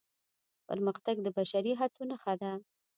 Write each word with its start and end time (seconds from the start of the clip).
پرمختګ 0.67 1.15
د 1.21 1.27
بشري 1.37 1.73
هڅو 1.79 2.01
نښه 2.09 2.33
ده. 2.41 2.51